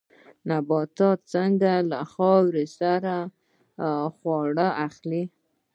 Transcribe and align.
نباتات 0.49 1.19
څنګه 1.33 1.71
له 1.89 1.99
خاورې 2.11 2.65
خواړه 4.19 4.67
اخلي؟ 4.87 5.23